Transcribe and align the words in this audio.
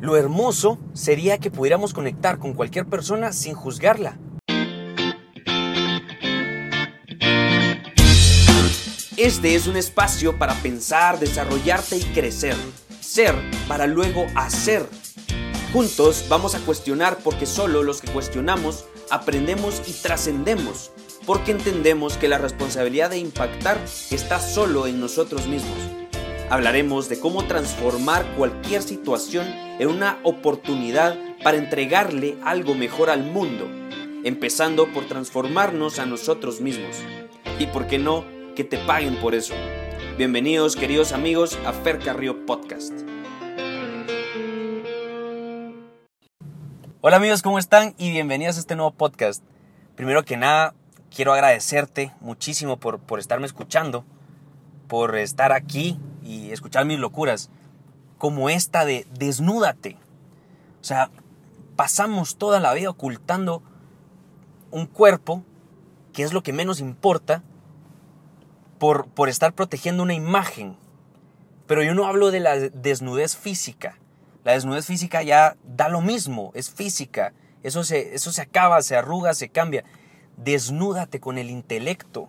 Lo 0.00 0.16
hermoso 0.16 0.78
sería 0.94 1.36
que 1.36 1.50
pudiéramos 1.50 1.92
conectar 1.92 2.38
con 2.38 2.54
cualquier 2.54 2.86
persona 2.86 3.34
sin 3.34 3.52
juzgarla. 3.54 4.16
Este 9.18 9.54
es 9.54 9.66
un 9.66 9.76
espacio 9.76 10.38
para 10.38 10.54
pensar, 10.54 11.18
desarrollarte 11.18 11.98
y 11.98 12.02
crecer. 12.14 12.56
Ser 13.00 13.34
para 13.68 13.86
luego 13.86 14.24
hacer. 14.34 14.88
Juntos 15.74 16.24
vamos 16.30 16.54
a 16.54 16.60
cuestionar 16.60 17.18
porque 17.22 17.44
solo 17.44 17.82
los 17.82 18.00
que 18.00 18.10
cuestionamos 18.10 18.86
aprendemos 19.10 19.82
y 19.86 19.92
trascendemos. 19.92 20.92
Porque 21.26 21.52
entendemos 21.52 22.16
que 22.16 22.28
la 22.28 22.38
responsabilidad 22.38 23.10
de 23.10 23.18
impactar 23.18 23.78
está 24.10 24.40
solo 24.40 24.86
en 24.86 24.98
nosotros 24.98 25.46
mismos. 25.46 25.99
Hablaremos 26.50 27.08
de 27.08 27.20
cómo 27.20 27.44
transformar 27.44 28.26
cualquier 28.36 28.82
situación 28.82 29.46
en 29.78 29.86
una 29.86 30.18
oportunidad 30.24 31.16
para 31.44 31.58
entregarle 31.58 32.36
algo 32.44 32.74
mejor 32.74 33.08
al 33.08 33.22
mundo, 33.22 33.68
empezando 34.24 34.92
por 34.92 35.06
transformarnos 35.06 36.00
a 36.00 36.06
nosotros 36.06 36.60
mismos. 36.60 36.96
Y 37.60 37.66
por 37.66 37.86
qué 37.86 38.00
no, 38.00 38.24
que 38.56 38.64
te 38.64 38.78
paguen 38.78 39.14
por 39.20 39.36
eso. 39.36 39.54
Bienvenidos 40.18 40.74
queridos 40.74 41.12
amigos 41.12 41.56
a 41.64 41.72
Fer 41.72 42.00
Carrillo 42.00 42.44
Podcast. 42.46 42.94
Hola 47.00 47.18
amigos, 47.18 47.42
¿cómo 47.42 47.60
están? 47.60 47.94
Y 47.96 48.10
bienvenidos 48.10 48.56
a 48.56 48.58
este 48.58 48.74
nuevo 48.74 48.90
podcast. 48.90 49.44
Primero 49.94 50.24
que 50.24 50.36
nada, 50.36 50.74
quiero 51.14 51.32
agradecerte 51.32 52.12
muchísimo 52.20 52.76
por, 52.76 52.98
por 52.98 53.20
estarme 53.20 53.46
escuchando, 53.46 54.04
por 54.88 55.16
estar 55.16 55.52
aquí 55.52 55.96
y 56.30 56.52
escuchar 56.52 56.84
mis 56.84 56.98
locuras, 56.98 57.50
como 58.18 58.50
esta 58.50 58.84
de 58.84 59.06
desnúdate. 59.18 59.96
O 60.80 60.84
sea, 60.84 61.10
pasamos 61.74 62.36
toda 62.36 62.60
la 62.60 62.72
vida 62.72 62.90
ocultando 62.90 63.62
un 64.70 64.86
cuerpo, 64.86 65.42
que 66.12 66.22
es 66.22 66.32
lo 66.32 66.42
que 66.42 66.52
menos 66.52 66.80
importa, 66.80 67.42
por, 68.78 69.08
por 69.08 69.28
estar 69.28 69.52
protegiendo 69.54 70.02
una 70.02 70.14
imagen. 70.14 70.76
Pero 71.66 71.82
yo 71.82 71.94
no 71.94 72.06
hablo 72.06 72.30
de 72.30 72.40
la 72.40 72.56
desnudez 72.56 73.36
física. 73.36 73.98
La 74.44 74.52
desnudez 74.52 74.86
física 74.86 75.22
ya 75.22 75.56
da 75.64 75.88
lo 75.88 76.00
mismo, 76.00 76.52
es 76.54 76.70
física. 76.70 77.32
Eso 77.62 77.84
se, 77.84 78.14
eso 78.14 78.32
se 78.32 78.42
acaba, 78.42 78.80
se 78.82 78.96
arruga, 78.96 79.34
se 79.34 79.48
cambia. 79.48 79.84
Desnúdate 80.36 81.20
con 81.20 81.38
el 81.38 81.50
intelecto. 81.50 82.28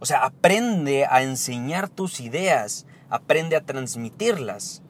O 0.00 0.06
sea, 0.06 0.24
aprende 0.24 1.06
a 1.06 1.22
enseñar 1.22 1.88
tus 1.88 2.20
ideas, 2.20 2.86
aprende 3.08 3.56
a 3.56 3.64
transmitirlas. 3.64 4.82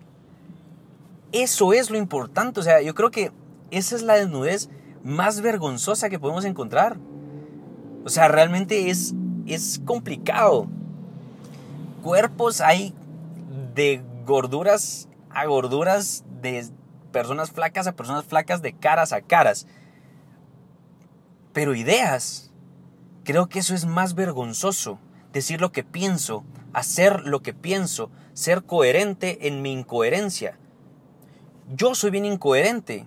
Eso 1.32 1.72
es 1.72 1.90
lo 1.90 1.98
importante. 1.98 2.60
O 2.60 2.62
sea, 2.62 2.80
yo 2.80 2.94
creo 2.94 3.10
que 3.10 3.32
esa 3.70 3.96
es 3.96 4.02
la 4.02 4.14
desnudez 4.14 4.68
más 5.02 5.40
vergonzosa 5.40 6.08
que 6.08 6.18
podemos 6.18 6.44
encontrar. 6.44 6.96
O 8.04 8.08
sea, 8.08 8.28
realmente 8.28 8.90
es, 8.90 9.14
es 9.46 9.80
complicado. 9.84 10.66
Cuerpos 12.02 12.60
hay 12.60 12.94
de 13.74 14.02
gorduras 14.26 15.08
a 15.30 15.46
gorduras, 15.46 16.24
de 16.40 16.66
personas 17.12 17.50
flacas 17.50 17.86
a 17.86 17.92
personas 17.96 18.24
flacas, 18.24 18.62
de 18.62 18.72
caras 18.72 19.12
a 19.12 19.20
caras. 19.20 19.66
Pero 21.52 21.74
ideas, 21.74 22.50
creo 23.24 23.48
que 23.48 23.58
eso 23.58 23.74
es 23.74 23.86
más 23.86 24.14
vergonzoso 24.14 24.98
decir 25.32 25.60
lo 25.60 25.72
que 25.72 25.82
pienso, 25.82 26.44
hacer 26.72 27.22
lo 27.24 27.42
que 27.42 27.52
pienso, 27.52 28.10
ser 28.34 28.62
coherente 28.62 29.48
en 29.48 29.62
mi 29.62 29.72
incoherencia. 29.72 30.58
Yo 31.74 31.94
soy 31.94 32.10
bien 32.10 32.24
incoherente. 32.24 33.06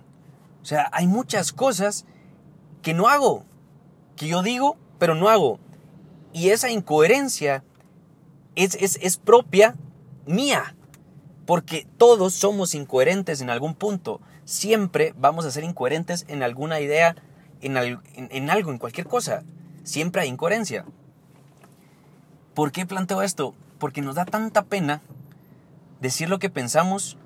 O 0.62 0.64
sea, 0.64 0.88
hay 0.92 1.06
muchas 1.06 1.52
cosas 1.52 2.04
que 2.82 2.92
no 2.92 3.08
hago, 3.08 3.44
que 4.16 4.28
yo 4.28 4.42
digo, 4.42 4.76
pero 4.98 5.14
no 5.14 5.28
hago. 5.28 5.58
Y 6.32 6.50
esa 6.50 6.70
incoherencia 6.70 7.64
es, 8.56 8.74
es, 8.74 8.98
es 9.00 9.16
propia 9.16 9.76
mía, 10.26 10.74
porque 11.46 11.86
todos 11.96 12.34
somos 12.34 12.74
incoherentes 12.74 13.40
en 13.40 13.48
algún 13.48 13.74
punto. 13.74 14.20
Siempre 14.44 15.14
vamos 15.16 15.46
a 15.46 15.50
ser 15.50 15.64
incoherentes 15.64 16.26
en 16.28 16.42
alguna 16.42 16.80
idea, 16.80 17.16
en, 17.62 17.76
en, 17.76 18.00
en 18.14 18.50
algo, 18.50 18.70
en 18.70 18.78
cualquier 18.78 19.06
cosa. 19.06 19.44
Siempre 19.88 20.20
hay 20.20 20.28
incoherencia. 20.28 20.84
¿Por 22.52 22.72
qué 22.72 22.84
planteo 22.84 23.22
esto? 23.22 23.54
Porque 23.78 24.02
nos 24.02 24.16
da 24.16 24.26
tanta 24.26 24.66
pena 24.66 25.00
decir 26.02 26.28
lo 26.28 26.38
que 26.38 26.50
pensamos, 26.50 27.16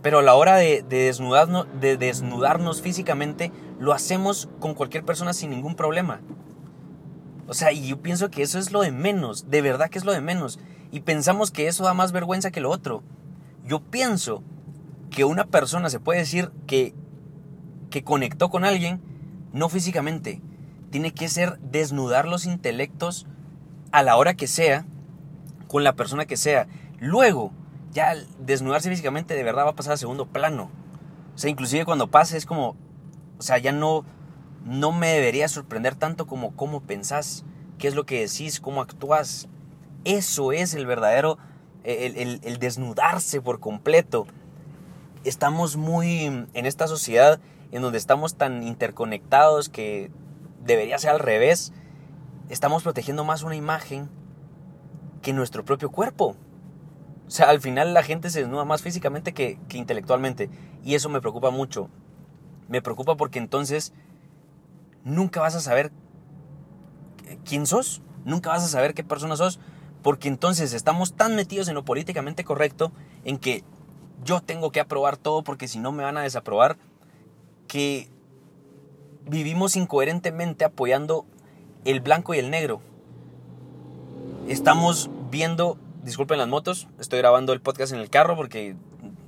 pero 0.00 0.20
a 0.20 0.22
la 0.22 0.32
hora 0.32 0.56
de, 0.56 0.82
desnudarnos, 0.82 1.66
de 1.78 1.98
desnudarnos 1.98 2.80
físicamente, 2.80 3.52
lo 3.78 3.92
hacemos 3.92 4.48
con 4.60 4.72
cualquier 4.72 5.04
persona 5.04 5.34
sin 5.34 5.50
ningún 5.50 5.74
problema. 5.74 6.22
O 7.46 7.52
sea, 7.52 7.70
y 7.70 7.88
yo 7.88 8.00
pienso 8.00 8.30
que 8.30 8.40
eso 8.40 8.58
es 8.58 8.72
lo 8.72 8.80
de 8.80 8.92
menos, 8.92 9.50
de 9.50 9.60
verdad 9.60 9.90
que 9.90 9.98
es 9.98 10.06
lo 10.06 10.12
de 10.12 10.22
menos. 10.22 10.58
Y 10.90 11.00
pensamos 11.00 11.50
que 11.50 11.68
eso 11.68 11.84
da 11.84 11.92
más 11.92 12.12
vergüenza 12.12 12.50
que 12.50 12.62
lo 12.62 12.70
otro. 12.70 13.02
Yo 13.66 13.80
pienso 13.80 14.42
que 15.10 15.24
una 15.24 15.44
persona 15.44 15.90
se 15.90 16.00
puede 16.00 16.20
decir 16.20 16.50
que, 16.66 16.94
que 17.90 18.02
conectó 18.02 18.48
con 18.48 18.64
alguien, 18.64 19.02
no 19.52 19.68
físicamente. 19.68 20.40
Tiene 20.90 21.12
que 21.12 21.28
ser 21.28 21.58
desnudar 21.60 22.26
los 22.26 22.46
intelectos 22.46 23.26
a 23.92 24.02
la 24.02 24.16
hora 24.16 24.34
que 24.34 24.46
sea, 24.46 24.84
con 25.68 25.84
la 25.84 25.94
persona 25.94 26.26
que 26.26 26.36
sea. 26.36 26.66
Luego, 26.98 27.52
ya 27.92 28.14
desnudarse 28.38 28.90
físicamente 28.90 29.34
de 29.34 29.42
verdad 29.42 29.66
va 29.66 29.70
a 29.70 29.76
pasar 29.76 29.94
a 29.94 29.96
segundo 29.96 30.26
plano. 30.26 30.70
O 31.34 31.38
sea, 31.38 31.50
inclusive 31.50 31.84
cuando 31.84 32.10
pase 32.10 32.36
es 32.36 32.46
como, 32.46 32.76
o 33.38 33.42
sea, 33.42 33.58
ya 33.58 33.72
no, 33.72 34.04
no 34.64 34.92
me 34.92 35.08
debería 35.08 35.48
sorprender 35.48 35.94
tanto 35.94 36.26
como 36.26 36.54
cómo 36.56 36.80
pensás, 36.80 37.44
qué 37.78 37.88
es 37.88 37.94
lo 37.94 38.04
que 38.04 38.20
decís, 38.20 38.60
cómo 38.60 38.80
actúas. 38.80 39.48
Eso 40.04 40.52
es 40.52 40.74
el 40.74 40.86
verdadero, 40.86 41.38
el, 41.84 42.40
el 42.42 42.58
desnudarse 42.58 43.40
por 43.40 43.60
completo. 43.60 44.26
Estamos 45.24 45.76
muy 45.76 46.24
en 46.24 46.48
esta 46.66 46.88
sociedad 46.88 47.40
en 47.72 47.82
donde 47.82 47.98
estamos 47.98 48.34
tan 48.34 48.62
interconectados 48.62 49.68
que 49.68 50.10
debería 50.64 50.98
ser 50.98 51.10
al 51.10 51.18
revés 51.18 51.72
estamos 52.50 52.82
protegiendo 52.82 53.24
más 53.24 53.42
una 53.42 53.56
imagen 53.56 54.10
que 55.22 55.32
nuestro 55.32 55.64
propio 55.64 55.90
cuerpo. 55.90 56.36
O 57.26 57.30
sea, 57.30 57.48
al 57.48 57.60
final 57.60 57.94
la 57.94 58.02
gente 58.02 58.28
se 58.28 58.40
desnuda 58.40 58.64
más 58.64 58.82
físicamente 58.82 59.32
que, 59.32 59.58
intelectualmente. 59.72 60.50
Y 60.84 60.96
eso 60.96 61.08
me 61.08 61.20
preocupa 61.20 61.50
mucho. 61.50 61.88
Me 62.68 62.82
preocupa 62.82 63.16
porque 63.16 63.38
entonces 63.38 63.92
nunca 65.04 65.40
vas 65.40 65.54
a 65.54 65.60
saber 65.60 65.92
quién 67.44 67.66
sos. 67.66 68.02
Nunca 68.24 68.50
vas 68.50 68.64
a 68.64 68.68
saber 68.68 68.94
qué 68.94 69.04
persona 69.04 69.36
sos. 69.36 69.60
Porque 70.02 70.26
entonces 70.26 70.72
estamos 70.72 71.14
tan 71.14 71.36
metidos 71.36 71.68
en 71.68 71.74
lo 71.74 71.84
políticamente 71.84 72.42
correcto, 72.42 72.90
en 73.24 73.38
que 73.38 73.62
yo 74.24 74.40
tengo 74.40 74.72
que 74.72 74.80
aprobar 74.80 75.16
todo 75.16 75.44
porque 75.44 75.68
si 75.68 75.78
no 75.78 75.92
me 75.92 76.02
van 76.02 76.16
a 76.16 76.22
desaprobar, 76.22 76.78
que 77.68 78.08
vivimos 79.26 79.76
incoherentemente 79.76 80.64
apoyando 80.64 81.26
el 81.84 82.00
blanco 82.00 82.34
y 82.34 82.38
el 82.38 82.50
negro. 82.50 82.80
Estamos 84.48 85.10
viendo, 85.30 85.78
disculpen 86.02 86.38
las 86.38 86.48
motos, 86.48 86.88
estoy 86.98 87.18
grabando 87.20 87.52
el 87.52 87.60
podcast 87.60 87.92
en 87.92 88.00
el 88.00 88.10
carro 88.10 88.36
porque 88.36 88.76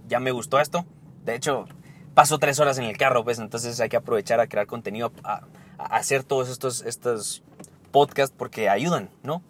ya 0.08 0.20
me 0.20 0.32
gustó 0.32 0.60
esto. 0.60 0.84
De 1.24 1.34
hecho, 1.34 1.66
paso 2.14 2.38
tres 2.38 2.58
horas 2.60 2.78
en 2.78 2.84
el 2.84 2.96
carro, 2.96 3.24
pues 3.24 3.38
entonces 3.38 3.80
hay 3.80 3.88
que 3.88 3.96
aprovechar 3.96 4.40
a 4.40 4.46
crear 4.46 4.66
contenido, 4.66 5.12
a, 5.24 5.42
hacer 5.78 6.24
todos 6.24 6.48
estos, 6.48 6.82
estos 6.82 7.42
podcasts 7.90 8.34
porque 8.36 8.68
ayudan, 8.68 9.10
¿no? 9.22 9.42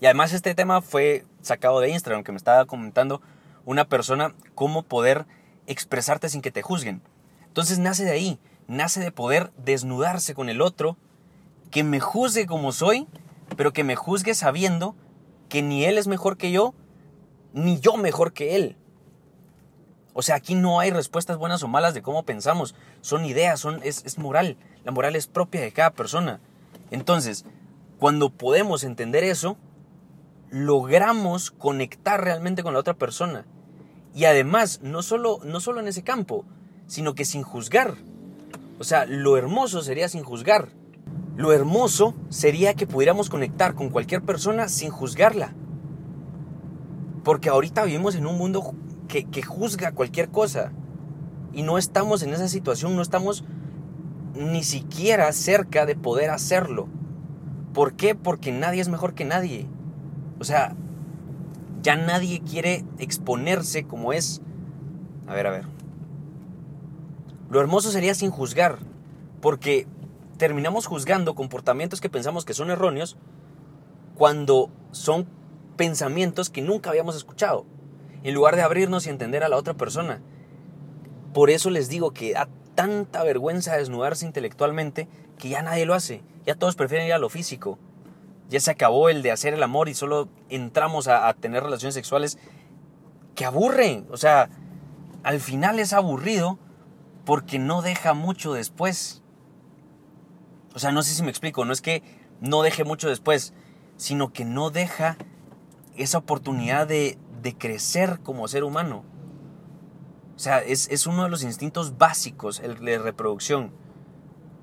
Y 0.00 0.06
además 0.06 0.32
este 0.32 0.54
tema 0.54 0.82
fue 0.82 1.24
sacado 1.40 1.80
de 1.80 1.90
Instagram, 1.90 2.22
que 2.22 2.32
me 2.32 2.38
estaba 2.38 2.66
comentando 2.66 3.22
una 3.64 3.86
persona 3.86 4.34
cómo 4.54 4.82
poder 4.82 5.26
expresarte 5.66 6.28
sin 6.28 6.42
que 6.42 6.50
te 6.50 6.62
juzguen. 6.62 7.02
Entonces 7.48 7.78
nace 7.78 8.04
de 8.04 8.10
ahí, 8.10 8.38
nace 8.68 9.00
de 9.00 9.12
poder 9.12 9.52
desnudarse 9.56 10.34
con 10.34 10.48
el 10.48 10.60
otro 10.60 10.96
que 11.70 11.84
me 11.84 12.00
juzgue 12.00 12.46
como 12.46 12.72
soy, 12.72 13.06
pero 13.56 13.72
que 13.72 13.84
me 13.84 13.96
juzgue 13.96 14.34
sabiendo 14.34 14.94
que 15.48 15.62
ni 15.62 15.84
él 15.84 15.98
es 15.98 16.06
mejor 16.06 16.36
que 16.36 16.50
yo, 16.50 16.74
ni 17.52 17.80
yo 17.80 17.96
mejor 17.96 18.32
que 18.32 18.56
él. 18.56 18.76
O 20.12 20.22
sea, 20.22 20.36
aquí 20.36 20.54
no 20.54 20.80
hay 20.80 20.90
respuestas 20.90 21.36
buenas 21.36 21.62
o 21.62 21.68
malas 21.68 21.94
de 21.94 22.02
cómo 22.02 22.24
pensamos, 22.24 22.74
son 23.02 23.24
ideas, 23.24 23.60
son, 23.60 23.80
es, 23.82 24.02
es 24.06 24.18
moral, 24.18 24.56
la 24.84 24.92
moral 24.92 25.14
es 25.14 25.26
propia 25.26 25.60
de 25.60 25.72
cada 25.72 25.90
persona. 25.90 26.40
Entonces, 26.90 27.44
cuando 27.98 28.30
podemos 28.30 28.84
entender 28.84 29.24
eso, 29.24 29.58
logramos 30.50 31.50
conectar 31.50 32.22
realmente 32.22 32.62
con 32.62 32.72
la 32.72 32.80
otra 32.80 32.94
persona. 32.94 33.44
Y 34.14 34.24
además, 34.24 34.80
no 34.82 35.02
solo, 35.02 35.40
no 35.44 35.60
solo 35.60 35.80
en 35.80 35.88
ese 35.88 36.02
campo, 36.02 36.44
sino 36.86 37.14
que 37.14 37.24
sin 37.24 37.42
juzgar. 37.42 37.96
O 38.78 38.84
sea, 38.84 39.06
lo 39.06 39.36
hermoso 39.36 39.82
sería 39.82 40.08
sin 40.08 40.22
juzgar. 40.22 40.68
Lo 41.36 41.52
hermoso 41.52 42.14
sería 42.28 42.74
que 42.74 42.86
pudiéramos 42.86 43.30
conectar 43.30 43.74
con 43.74 43.90
cualquier 43.90 44.22
persona 44.22 44.68
sin 44.68 44.90
juzgarla. 44.90 45.54
Porque 47.24 47.48
ahorita 47.48 47.84
vivimos 47.84 48.14
en 48.14 48.26
un 48.26 48.38
mundo 48.38 48.74
que, 49.08 49.42
juzga 49.42 49.92
cualquier 49.92 50.28
cosa. 50.28 50.72
Y 51.52 51.62
no 51.62 51.78
estamos 51.78 52.22
en 52.22 52.32
esa 52.32 52.48
situación, 52.48 52.96
no 52.96 53.02
estamos 53.02 53.44
ni 54.34 54.62
siquiera 54.62 55.32
cerca 55.32 55.86
de 55.86 55.96
poder 55.96 56.30
hacerlo. 56.30 56.88
¿Por 57.72 57.94
qué? 57.94 58.14
Porque 58.14 58.52
nadie 58.52 58.80
es 58.80 58.88
mejor 58.88 59.14
que 59.14 59.24
nadie. 59.24 59.66
O 60.38 60.44
sea, 60.44 60.74
ya 61.82 61.96
nadie 61.96 62.40
quiere 62.40 62.84
exponerse 62.98 63.84
como 63.84 64.12
es. 64.12 64.42
A 65.26 65.34
ver, 65.34 65.46
a 65.46 65.50
ver. 65.50 65.75
Lo 67.50 67.60
hermoso 67.60 67.90
sería 67.90 68.14
sin 68.14 68.30
juzgar, 68.30 68.78
porque 69.40 69.86
terminamos 70.36 70.86
juzgando 70.86 71.34
comportamientos 71.34 72.00
que 72.00 72.10
pensamos 72.10 72.44
que 72.44 72.54
son 72.54 72.70
erróneos 72.70 73.16
cuando 74.16 74.70
son 74.90 75.26
pensamientos 75.76 76.50
que 76.50 76.62
nunca 76.62 76.90
habíamos 76.90 77.16
escuchado, 77.16 77.64
en 78.22 78.34
lugar 78.34 78.56
de 78.56 78.62
abrirnos 78.62 79.06
y 79.06 79.10
entender 79.10 79.44
a 79.44 79.48
la 79.48 79.56
otra 79.56 79.74
persona. 79.74 80.20
Por 81.32 81.50
eso 81.50 81.70
les 81.70 81.88
digo 81.88 82.12
que 82.12 82.32
da 82.32 82.48
tanta 82.74 83.22
vergüenza 83.22 83.76
desnudarse 83.76 84.26
intelectualmente 84.26 85.08
que 85.38 85.50
ya 85.50 85.62
nadie 85.62 85.86
lo 85.86 85.94
hace, 85.94 86.22
ya 86.46 86.54
todos 86.54 86.76
prefieren 86.76 87.06
ir 87.06 87.12
a 87.12 87.18
lo 87.18 87.28
físico. 87.28 87.78
Ya 88.48 88.60
se 88.60 88.70
acabó 88.70 89.08
el 89.08 89.22
de 89.22 89.32
hacer 89.32 89.54
el 89.54 89.62
amor 89.62 89.88
y 89.88 89.94
solo 89.94 90.28
entramos 90.48 91.08
a, 91.08 91.32
tener 91.34 91.64
relaciones 91.64 91.94
sexuales 91.94 92.38
que 93.34 93.44
aburren. 93.44 94.06
O 94.10 94.16
sea, 94.16 94.48
al 95.24 95.40
final 95.40 95.80
es 95.80 95.92
aburrido 95.92 96.58
porque 97.26 97.58
no 97.58 97.82
deja 97.82 98.14
mucho 98.14 98.54
después. 98.54 99.20
O 100.74 100.78
sea, 100.78 100.92
no 100.92 101.02
sé 101.02 101.12
si 101.12 101.22
me 101.22 101.30
explico, 101.30 101.64
no 101.64 101.72
es 101.72 101.82
que 101.82 102.02
no 102.40 102.62
deje 102.62 102.84
mucho 102.84 103.08
después, 103.08 103.52
sino 103.96 104.32
que 104.32 104.44
no 104.44 104.70
deja 104.70 105.18
esa 105.96 106.18
oportunidad 106.18 106.86
de, 106.86 107.18
crecer 107.58 108.18
como 108.24 108.48
ser 108.48 108.64
humano. 108.64 109.04
O 110.34 110.38
sea, 110.38 110.58
es, 110.58 111.06
uno 111.06 111.22
de 111.24 111.28
los 111.28 111.44
instintos 111.44 111.96
básicos, 111.96 112.58
el 112.58 112.84
de 112.84 112.98
reproducción. 112.98 113.72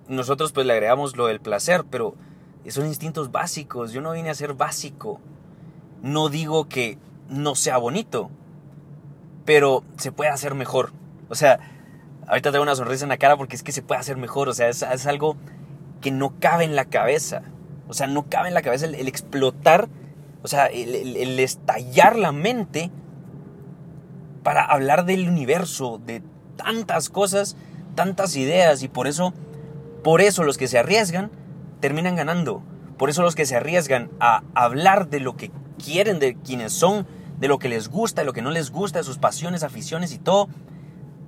Nosotros 0.10 0.51
pues 0.51 0.65
le 0.65 0.74
agregamos 0.74 1.15
lo 1.15 1.27
del 1.27 1.39
placer, 1.39 1.86
pero 1.89 2.15
son 2.68 2.88
instintos 2.88 3.31
básicos. 3.31 3.94
Yo 3.94 4.01
no 4.01 4.12
vine 4.12 4.30
a 4.30 4.36
ser 4.36 4.54
básico. 4.54 5.21
No 6.01 6.27
digo 6.27 6.68
que 6.68 6.98
no 7.30 7.56
sea 7.56 7.77
bonito, 7.77 8.30
pero 9.45 9.83
se 9.98 10.12
puede 10.12 10.30
hacer 10.30 10.56
mejor. 10.56 10.92
O 11.30 11.36
sea, 11.36 11.72
ahorita 12.27 12.51
tengo 12.51 12.63
una 12.63 12.75
sonrisa 12.75 13.05
en 13.05 13.09
la 13.09 13.17
cara 13.17 13.37
porque 13.37 13.55
es 13.55 13.63
que 13.63 13.71
se 13.71 13.81
puede 13.81 14.01
hacer 14.01 14.17
mejor. 14.17 14.49
O 14.49 14.53
sea, 14.53 14.69
es, 14.69 14.83
algo 15.07 15.37
que 16.01 16.11
no 16.11 16.39
cabe 16.39 16.63
en 16.63 16.75
la 16.75 16.85
cabeza. 16.85 17.43
O 17.87 17.93
sea, 17.93 18.07
no 18.07 18.29
cabe 18.29 18.47
en 18.47 18.53
la 18.53 18.61
cabeza 18.61 18.85
el 18.85 19.07
explotar 19.07 19.89
o 20.43 20.47
sea, 20.49 20.65
el, 20.65 21.39
estallar 21.39 22.17
la 22.17 22.33
mente 22.33 22.91
para 24.43 24.65
hablar 24.65 25.05
del 25.05 25.29
universo, 25.29 26.01
de 26.05 26.21
tantas 26.57 27.09
cosas, 27.09 27.55
tantas 27.95 28.35
ideas 28.35 28.83
y 28.83 28.89
por 28.89 29.07
eso, 29.07 29.33
por 30.03 30.19
eso 30.19 30.43
los 30.43 30.57
que 30.57 30.67
se 30.67 30.77
arriesgan 30.77 31.31
terminan 31.79 32.17
ganando. 32.17 32.61
Por 32.97 33.09
eso 33.09 33.23
los 33.23 33.35
que 33.35 33.45
se 33.45 33.55
arriesgan 33.55 34.11
a 34.19 34.43
hablar 34.53 35.09
de 35.09 35.21
lo 35.21 35.37
que 35.37 35.49
quieren, 35.83 36.19
de 36.19 36.35
quienes 36.35 36.73
son, 36.73 37.07
de 37.39 37.47
lo 37.47 37.57
que 37.57 37.69
les 37.69 37.87
gusta, 37.87 38.21
de 38.21 38.25
lo 38.25 38.33
que 38.33 38.41
no 38.41 38.51
les 38.51 38.69
gusta, 38.69 38.99
de 38.99 39.05
sus 39.05 39.17
pasiones, 39.17 39.63
aficiones 39.63 40.13
y 40.13 40.19
todo, 40.19 40.49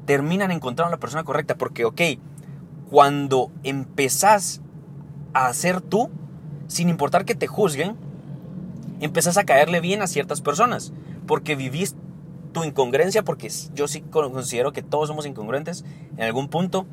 terminan 0.06 0.52
encontrando 0.52 0.90
a 0.90 0.98
la 0.98 1.00
persona 1.00 1.24
correcta. 1.24 1.56
Porque, 1.56 1.86
ok, 1.86 2.02
cuando 2.90 3.52
empezás 3.64 4.62
a 5.34 5.48
hacer 5.48 5.82
tú, 5.82 6.10
sin 6.68 6.90
importar 6.90 7.26
que 7.26 7.36
te 7.36 7.48
juzguen, 7.48 7.96
empezás 9.02 9.38
a 9.38 9.44
caerle 9.44 9.82
bien 9.82 10.02
a 10.02 10.08
ciertas 10.08 10.42
personas, 10.42 10.94
porque 11.28 11.56
vivís 11.56 11.96
tu 12.54 12.64
incongruencia, 12.64 13.24
porque 13.24 13.52
yo 13.74 13.88
sí 13.88 14.02
considero 14.02 14.72
que 14.72 14.82
todos 14.82 15.10
somos 15.10 15.26
incongruentes 15.26 15.84
en 16.16 16.24
algún 16.24 16.48
punto, 16.48 16.86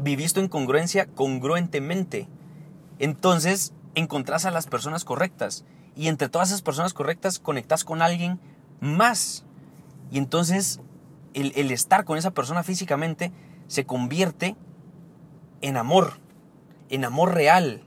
vivís 0.00 0.32
tu 0.32 0.40
incongruencia 0.40 1.06
congruentemente. 1.06 2.28
Entonces 2.98 3.72
encontrás 3.94 4.44
a 4.44 4.50
las 4.50 4.66
personas 4.66 5.04
correctas 5.04 5.64
y 5.96 6.08
entre 6.08 6.28
todas 6.28 6.50
esas 6.50 6.62
personas 6.62 6.94
correctas 6.94 7.40
conectás 7.40 7.84
con 7.84 8.02
alguien 8.02 8.38
más. 8.80 9.44
Y 10.12 10.18
entonces 10.18 10.80
el, 11.34 11.52
el 11.56 11.70
estar 11.70 12.04
con 12.04 12.18
esa 12.18 12.32
persona 12.32 12.62
físicamente 12.62 13.32
se 13.66 13.84
convierte 13.84 14.56
en 15.60 15.76
amor, 15.76 16.14
en 16.88 17.04
amor 17.04 17.34
real, 17.34 17.82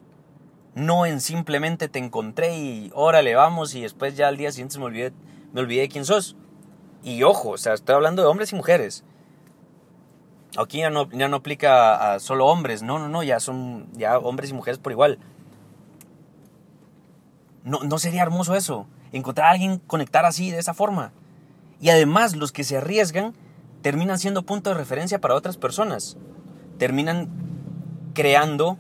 no 0.76 1.06
en 1.06 1.20
simplemente 1.22 1.90
te 1.90 2.00
encontré 2.00 2.58
y 2.58 2.92
órale, 2.94 3.36
vamos 3.36 3.76
y 3.76 3.82
después 3.82 4.16
ya 4.16 4.28
al 4.28 4.38
día 4.38 4.52
siguiente 4.52 4.80
me 4.80 4.86
olvidé, 4.86 5.14
me 5.54 5.62
olvidé 5.62 5.82
de 5.82 5.90
quién 5.90 6.06
sos. 6.06 6.36
Y 7.04 7.24
ojo, 7.24 7.50
o 7.50 7.58
sea, 7.58 7.74
estoy 7.74 7.96
hablando 7.96 8.22
de 8.22 8.28
hombres 8.28 8.54
y 8.54 8.56
mujeres. 8.56 9.04
Aquí 10.58 10.80
ya 10.80 10.90
no, 10.90 11.10
ya 11.12 11.28
no 11.28 11.38
aplica 11.38 12.14
a 12.14 12.20
solo 12.20 12.48
hombres, 12.48 12.84
no, 12.84 13.00
no, 13.00 13.08
no, 13.08 13.24
ya 13.24 13.40
son 13.40 13.88
ya 13.94 14.18
hombres 14.18 14.52
y 14.52 14.54
mujeres 14.54 14.80
por 14.80 14.92
igual. 14.92 15.20
No, 17.64 17.80
no 17.84 17.98
sería 18.00 18.22
hermoso 18.22 18.56
eso, 18.56 18.88
encontrar 19.12 19.48
a 19.48 19.52
alguien 19.52 19.80
conectar 19.80 20.26
así, 20.26 20.52
de 20.52 20.60
esa 20.60 20.74
forma. 20.74 21.14
Y 21.82 21.90
además 21.90 22.36
los 22.36 22.52
que 22.52 22.64
se 22.64 22.78
arriesgan 22.78 23.34
terminan 23.82 24.20
siendo 24.20 24.44
punto 24.44 24.70
de 24.70 24.76
referencia 24.76 25.20
para 25.20 25.36
otras 25.36 25.58
personas. 25.58 26.18
Terminan 26.78 27.28
creando 28.14 28.78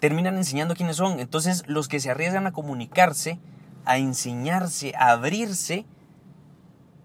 terminan 0.00 0.36
enseñando 0.36 0.74
quiénes 0.74 0.96
son. 0.96 1.20
Entonces 1.20 1.62
los 1.68 1.86
que 1.86 2.00
se 2.00 2.10
arriesgan 2.10 2.48
a 2.48 2.52
comunicarse, 2.52 3.38
a 3.84 3.98
enseñarse, 3.98 4.94
a 4.96 5.12
abrirse, 5.12 5.86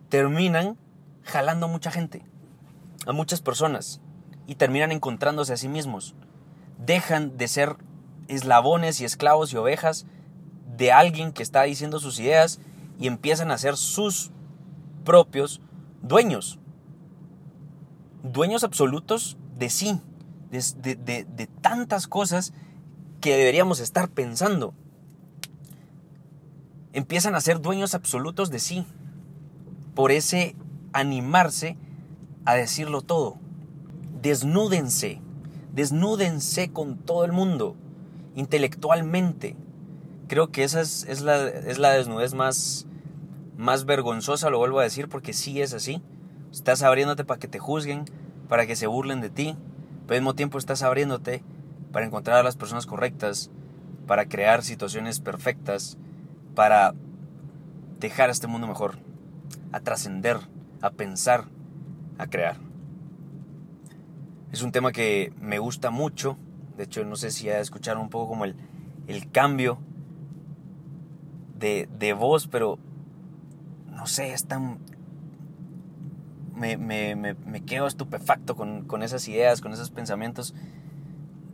terminan 0.10 0.78
jalando 1.24 1.68
a 1.68 1.69
mucha 1.69 1.92
gente, 1.92 2.24
a 3.06 3.12
muchas 3.12 3.42
personas, 3.42 4.01
y 4.48 4.56
terminan 4.56 4.92
encontrándose 4.92 5.54
a 5.54 5.57
sí 5.57 5.68
mismos. 5.68 6.16
Dejan 6.83 7.38
de 7.38 7.48
ser 7.48 7.75
eslabones 8.30 9.00
y 9.00 9.06
esclavos 9.06 9.54
y 9.54 9.57
ovejas 9.57 10.07
de 10.75 10.92
alguien 10.92 11.33
que 11.33 11.44
está 11.44 11.63
diciendo 11.63 12.00
sus 12.00 12.19
ideas 12.19 12.60
y 13.00 13.08
empiezan 13.08 13.52
a 13.52 13.58
ser 13.58 13.78
sus 13.78 14.32
propios 15.04 15.62
dueños. 16.02 16.60
Dueños 18.24 18.64
absolutos 18.64 19.38
de 19.58 19.70
sí, 19.70 20.02
de, 20.52 20.96
de 21.26 21.48
tantas 21.62 22.08
cosas 22.08 22.54
que 23.22 23.36
deberíamos 23.36 23.80
estar 23.80 24.10
pensando. 24.10 24.74
Empiezan 26.94 27.36
a 27.36 27.42
ser 27.42 27.62
dueños 27.62 27.94
absolutos 27.94 28.50
de 28.50 28.60
sí, 28.60 28.86
por 29.94 30.12
ese 30.12 30.56
animarse 30.94 31.78
a 32.45 32.56
decirlo 32.56 33.02
todo. 33.02 33.38
Desnúdense, 34.21 35.21
desnúdense 35.74 36.71
con 36.71 36.98
todo 36.98 37.26
el 37.26 37.31
mundo, 37.31 37.76
intelectualmente. 38.36 39.56
Creo 40.28 40.52
que 40.52 40.64
esa 40.64 40.81
es, 40.81 41.21
la, 41.21 41.48
es 41.48 41.78
la, 41.78 41.92
desnudez 41.92 42.33
más, 42.33 42.88
más 43.57 43.85
vergonzosa, 43.85 44.49
lo 44.49 44.59
vuelvo 44.59 44.80
a 44.80 44.83
decir, 44.83 45.09
porque 45.09 45.33
sí 45.33 45.61
es 45.61 45.73
así. 45.73 46.02
Estás 46.52 46.83
abriéndote 46.83 47.26
para 47.26 47.40
que 47.40 47.47
te 47.47 47.59
juzguen, 47.59 48.06
para 48.47 48.66
que 48.66 48.76
se 48.76 48.87
burlen 48.87 49.19
de 49.19 49.30
ti, 49.30 49.57
pero 50.06 50.16
al 50.16 50.21
mismo 50.21 50.35
tiempo 50.35 50.57
estás 50.57 50.83
abriéndote 50.83 51.44
para 51.92 52.06
encontrar 52.06 52.37
a 52.37 52.44
las 52.44 52.56
personas 52.56 52.85
correctas, 52.85 53.49
para 54.06 54.28
crear 54.28 54.64
situaciones 54.64 55.19
perfectas, 55.19 55.97
para 56.56 56.94
dejar 57.99 58.30
este 58.30 58.47
mundo 58.47 58.68
mejor, 58.68 58.97
a 59.71 59.80
trascender, 59.80 60.37
a 60.81 60.92
pensar, 60.92 61.45
a 62.18 62.28
crear. 62.28 62.57
Es 64.52 64.61
un 64.61 64.71
tema 64.71 64.92
que 64.92 65.33
me 65.42 65.59
gusta 65.59 65.90
mucho, 65.90 66.37
de 66.78 66.85
hecho 66.85 67.04
no 67.04 67.16
sé 67.16 67.31
si 67.31 67.45
ya 67.45 67.59
escucharon 67.59 68.04
un 68.04 68.09
poco 68.09 68.30
como 68.30 68.45
el, 68.45 68.56
el 69.07 69.30
cambio 69.31 69.80
de, 71.59 71.90
de, 71.97 72.14
voz, 72.14 72.47
pero 72.47 72.80
no 74.07 74.14
sé, 74.14 74.31
es 74.31 74.45
tan... 74.45 74.80
Me, 76.56 76.78
me, 76.78 77.18
me, 77.18 77.33
me 77.33 77.66
quedo 77.66 77.87
estupefacto 77.87 78.56
con, 78.56 78.85
con 78.85 79.04
esas 79.04 79.28
ideas, 79.28 79.59
con 79.59 79.73
esos 79.73 79.92
pensamientos 79.92 80.56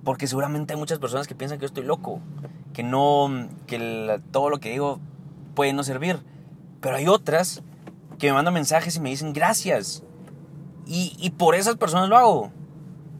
porque 0.04 0.28
seguramente 0.28 0.74
hay 0.74 0.80
muchas 0.80 1.00
personas 1.00 1.28
que 1.28 1.34
piensan 1.34 1.58
que 1.58 1.64
yo 1.64 1.68
estoy 1.68 1.84
loco, 1.84 2.20
que 2.74 2.84
no, 2.84 3.50
que 3.66 4.22
todo 4.32 4.50
lo 4.50 4.60
que 4.60 4.70
digo 4.70 5.00
puede 5.56 5.74
no 5.74 5.84
servir. 5.84 6.20
Pero 6.80 6.98
hay 6.98 7.08
otras 7.08 7.64
que 8.20 8.28
me 8.28 8.34
mandan 8.34 8.54
mensajes 8.54 8.98
y 8.98 9.00
me 9.00 9.10
dicen 9.10 9.34
gracias. 9.34 10.04
Y, 10.86 11.16
y 11.18 11.32
por 11.32 11.56
esas 11.56 11.78
personas 11.78 12.10
lo 12.10 12.18
hago. 12.18 12.52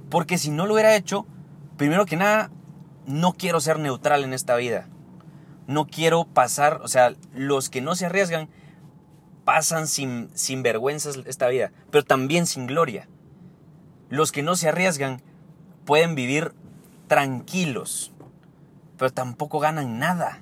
Porque 0.10 0.38
si 0.38 0.52
no 0.52 0.68
lo 0.68 0.74
hubiera 0.74 0.96
hecho, 0.96 1.26
primero 1.78 2.06
que 2.06 2.18
nada, 2.18 2.52
no 3.08 3.34
quiero 3.34 3.62
ser 3.62 3.80
neutral 3.80 4.24
en 4.24 4.34
esta 4.34 4.56
vida. 4.58 4.90
No 5.66 5.88
quiero 5.88 6.26
pasar, 6.26 6.82
o 6.84 6.88
sea, 6.88 7.16
los 7.34 7.70
que 7.70 7.82
no 7.82 7.96
se 7.96 8.06
arriesgan 8.06 8.50
pasan 9.46 9.88
sin, 9.88 10.30
sin 10.34 10.64
vergüenzas 10.64 11.20
esta 11.26 11.48
vida, 11.48 11.72
pero 11.92 12.04
también 12.04 12.46
sin 12.46 12.68
gloria. 12.68 13.08
Los 14.10 14.32
que 14.32 14.44
no 14.44 14.56
se 14.56 14.70
arriesgan 14.70 15.22
pueden 15.86 16.16
vivir 16.16 16.54
tranquilos, 17.08 18.14
pero 18.98 19.12
tampoco 19.12 19.60
ganan 19.60 20.00
nada. 20.00 20.40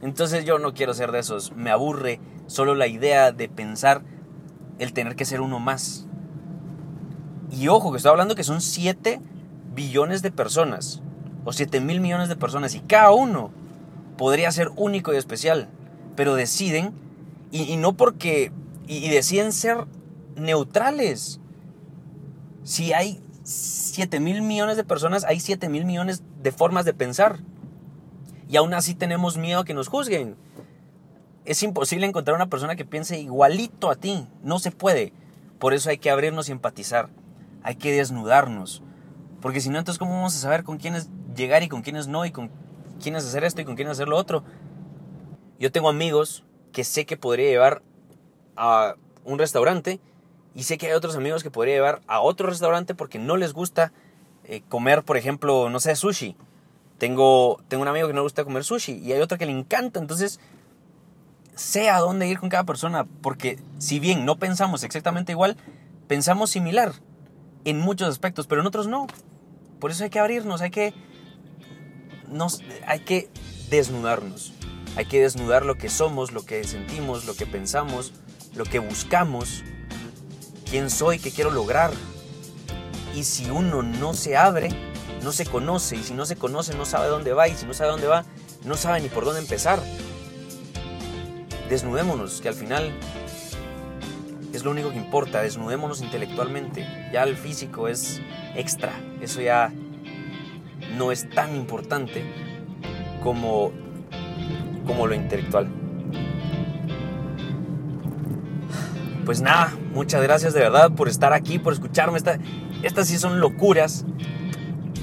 Entonces 0.00 0.44
yo 0.44 0.58
no 0.58 0.74
quiero 0.74 0.94
ser 0.94 1.12
de 1.12 1.20
esos, 1.20 1.52
me 1.52 1.70
aburre 1.70 2.20
solo 2.46 2.74
la 2.74 2.86
idea 2.86 3.32
de 3.32 3.48
pensar 3.48 4.02
el 4.78 4.92
tener 4.92 5.14
que 5.14 5.24
ser 5.24 5.40
uno 5.40 5.60
más. 5.60 6.06
Y 7.50 7.68
ojo, 7.68 7.92
que 7.92 7.98
estoy 7.98 8.10
hablando 8.10 8.34
que 8.34 8.44
son 8.44 8.60
7 8.60 9.20
billones 9.74 10.22
de 10.22 10.30
personas, 10.30 11.02
o 11.44 11.52
7 11.52 11.80
mil 11.80 12.00
millones 12.00 12.28
de 12.28 12.36
personas, 12.36 12.74
y 12.74 12.80
cada 12.80 13.12
uno 13.12 13.50
podría 14.16 14.50
ser 14.50 14.70
único 14.76 15.12
y 15.12 15.16
especial, 15.16 15.68
pero 16.16 16.34
deciden, 16.34 16.94
y, 17.52 17.76
no 17.76 17.92
porque, 17.92 18.50
y, 18.86 19.10
deciden 19.10 19.52
ser 19.52 19.86
neutrales. 20.36 21.38
Si 22.64 22.94
hay 22.94 23.20
7 23.44 24.20
mil 24.20 24.40
millones 24.40 24.76
de 24.78 24.84
personas, 24.84 25.24
hay 25.24 25.38
7 25.38 25.68
mil 25.68 25.84
millones 25.84 26.22
de 26.42 26.50
formas 26.50 26.86
de 26.86 26.94
pensar. 26.94 27.40
Y 28.48 28.56
aún 28.56 28.72
así 28.72 28.94
tenemos 28.94 29.36
miedo 29.36 29.60
a 29.60 29.64
que 29.64 29.74
nos 29.74 29.88
juzguen. 29.88 30.36
Es 31.44 31.62
imposible 31.62 32.06
encontrar 32.06 32.36
una 32.36 32.48
persona 32.48 32.74
que 32.74 32.86
piense 32.86 33.20
igualito 33.20 33.90
a 33.90 33.96
ti. 33.96 34.26
No 34.42 34.58
se 34.58 34.70
puede. 34.70 35.12
Por 35.58 35.74
eso 35.74 35.90
hay 35.90 35.98
que 35.98 36.10
abrirnos 36.10 36.48
y 36.48 36.52
empatizar. 36.52 37.10
Hay 37.62 37.76
que 37.76 37.92
desnudarnos. 37.92 38.82
Porque 39.42 39.60
si 39.60 39.68
no, 39.68 39.78
entonces, 39.78 39.98
¿cómo 39.98 40.14
vamos 40.14 40.36
a 40.36 40.38
saber 40.38 40.64
con 40.64 40.78
quiénes 40.78 41.10
llegar 41.36 41.62
y 41.62 41.68
con 41.68 41.82
quiénes 41.82 42.06
no? 42.08 42.24
Y 42.24 42.30
con 42.30 42.50
quiénes 43.02 43.26
hacer 43.26 43.44
esto 43.44 43.60
y 43.60 43.64
con 43.64 43.74
quiénes 43.74 43.92
hacer 43.92 44.08
lo 44.08 44.16
otro. 44.16 44.44
Yo 45.58 45.70
tengo 45.70 45.88
amigos 45.88 46.44
que 46.72 46.84
sé 46.84 47.06
que 47.06 47.16
podría 47.16 47.48
llevar 47.48 47.82
a 48.56 48.96
un 49.24 49.38
restaurante 49.38 50.00
y 50.54 50.64
sé 50.64 50.78
que 50.78 50.86
hay 50.86 50.92
otros 50.92 51.16
amigos 51.16 51.42
que 51.42 51.50
podría 51.50 51.74
llevar 51.74 52.02
a 52.06 52.20
otro 52.20 52.48
restaurante 52.48 52.94
porque 52.94 53.18
no 53.18 53.36
les 53.36 53.52
gusta 53.52 53.92
eh, 54.44 54.62
comer, 54.68 55.02
por 55.02 55.16
ejemplo, 55.16 55.70
no 55.70 55.80
sé, 55.80 55.94
sushi. 55.96 56.36
Tengo, 56.98 57.60
tengo 57.68 57.82
un 57.82 57.88
amigo 57.88 58.06
que 58.06 58.14
no 58.14 58.20
le 58.20 58.24
gusta 58.24 58.44
comer 58.44 58.64
sushi 58.64 58.92
y 58.98 59.12
hay 59.12 59.20
otro 59.20 59.38
que 59.38 59.46
le 59.46 59.52
encanta. 59.52 59.98
Entonces, 59.98 60.40
sé 61.54 61.90
a 61.90 61.98
dónde 61.98 62.28
ir 62.28 62.38
con 62.38 62.48
cada 62.48 62.64
persona, 62.64 63.06
porque 63.22 63.58
si 63.78 63.98
bien 63.98 64.24
no 64.24 64.38
pensamos 64.38 64.84
exactamente 64.84 65.32
igual, 65.32 65.56
pensamos 66.06 66.50
similar 66.50 66.92
en 67.64 67.78
muchos 67.78 68.08
aspectos, 68.08 68.46
pero 68.46 68.60
en 68.60 68.66
otros 68.66 68.86
no. 68.88 69.06
Por 69.80 69.90
eso 69.90 70.04
hay 70.04 70.10
que 70.10 70.18
abrirnos, 70.18 70.60
hay 70.60 70.70
que, 70.70 70.94
nos, 72.28 72.60
hay 72.86 73.00
que 73.00 73.30
desnudarnos. 73.70 74.52
Hay 74.96 75.06
que 75.06 75.20
desnudar 75.20 75.64
lo 75.64 75.76
que 75.76 75.88
somos, 75.88 76.32
lo 76.32 76.44
que 76.44 76.64
sentimos, 76.64 77.24
lo 77.24 77.34
que 77.34 77.46
pensamos, 77.46 78.12
lo 78.54 78.64
que 78.64 78.78
buscamos, 78.78 79.64
quién 80.68 80.90
soy, 80.90 81.18
qué 81.18 81.30
quiero 81.30 81.50
lograr. 81.50 81.92
Y 83.14 83.24
si 83.24 83.50
uno 83.50 83.82
no 83.82 84.14
se 84.14 84.36
abre, 84.36 84.68
no 85.22 85.32
se 85.32 85.46
conoce, 85.46 85.96
y 85.96 86.02
si 86.02 86.14
no 86.14 86.26
se 86.26 86.36
conoce, 86.36 86.74
no 86.74 86.84
sabe 86.84 87.08
dónde 87.08 87.32
va, 87.32 87.48
y 87.48 87.54
si 87.54 87.66
no 87.66 87.74
sabe 87.74 87.90
dónde 87.90 88.06
va, 88.06 88.24
no 88.64 88.76
sabe 88.76 89.00
ni 89.00 89.08
por 89.08 89.24
dónde 89.24 89.40
empezar 89.40 89.80
desnudémonos, 91.72 92.42
que 92.42 92.48
al 92.48 92.54
final 92.54 92.92
es 94.52 94.62
lo 94.62 94.70
único 94.70 94.90
que 94.90 94.98
importa, 94.98 95.40
desnudémonos 95.40 96.02
intelectualmente. 96.02 96.86
Ya 97.10 97.22
el 97.22 97.34
físico 97.34 97.88
es 97.88 98.20
extra, 98.54 98.92
eso 99.22 99.40
ya 99.40 99.72
no 100.98 101.10
es 101.12 101.30
tan 101.30 101.56
importante 101.56 102.24
como, 103.22 103.72
como 104.92 105.06
lo 105.06 105.14
intelectual. 105.14 105.68
Pues 109.24 109.40
nada, 109.40 109.72
muchas 109.94 110.22
gracias 110.22 110.52
de 110.52 110.60
verdad 110.60 110.90
por 110.92 111.08
estar 111.08 111.32
aquí, 111.32 111.58
por 111.58 111.72
escucharme. 111.72 112.18
estas 112.82 113.08
sí 113.08 113.18
son 113.18 113.40
locuras. 113.40 114.04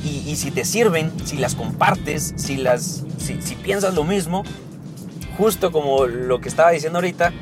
Y, 0.03 0.37
si 0.37 0.49
te 0.49 0.63
sirven, 0.63 1.11
si 1.25 1.37
las 1.37 1.55
compartes, 1.55 2.33
si, 2.37 2.55
las, 2.55 3.03
si 3.17 3.55
piensas 3.55 3.95
lo 3.95 4.05
mismo, 4.05 4.43
justo 5.37 5.73
como 5.73 6.05
lo 6.05 6.39
que 6.39 6.47
estaba 6.47 6.71
diciendo 6.71 6.99
ahorita, 6.99 7.33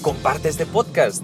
comparte 0.00 0.48
este 0.48 0.64
podcast. 0.64 1.22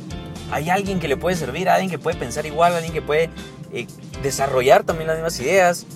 Hay 0.50 0.68
alguien 0.68 1.00
que 1.00 1.08
le 1.08 1.16
puede 1.16 1.36
servir, 1.36 1.70
alguien 1.70 1.90
que 1.90 1.98
puede 1.98 2.18
pensar 2.18 2.44
igual, 2.44 2.74
alguien 2.74 2.92
que 2.92 3.00
puede 3.00 3.30
eh, 3.72 3.86
desarrollar 4.22 4.84
también 4.84 5.06
las 5.06 5.16
mismas 5.16 5.40
ideas. 5.40 5.86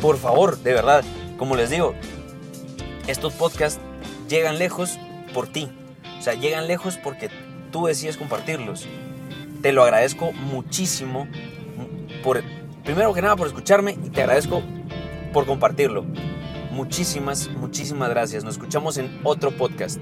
Por 0.00 0.16
favor, 0.16 0.58
de 0.58 0.72
verdad, 0.72 1.04
como 1.36 1.54
les 1.54 1.68
digo, 1.68 1.94
estos 3.06 3.32
podcasts 3.34 3.80
llegan 4.28 4.58
lejos 4.58 4.98
por 5.32 5.48
ti. 5.48 5.68
O 6.18 6.22
sea, 6.22 6.34
llegan 6.34 6.66
lejos 6.66 6.98
porque 7.02 7.30
tú 7.70 7.86
decides 7.86 8.16
compartirlos. 8.16 8.86
Te 9.62 9.72
lo 9.72 9.82
agradezco 9.82 10.32
muchísimo 10.32 11.26
por, 12.22 12.42
primero 12.84 13.12
que 13.12 13.22
nada, 13.22 13.36
por 13.36 13.46
escucharme 13.46 13.92
y 13.92 14.10
te 14.10 14.22
agradezco 14.22 14.62
por 15.32 15.46
compartirlo. 15.46 16.04
Muchísimas, 16.70 17.48
muchísimas 17.48 18.10
gracias. 18.10 18.44
Nos 18.44 18.54
escuchamos 18.54 18.96
en 18.96 19.20
otro 19.22 19.50
podcast. 19.50 20.00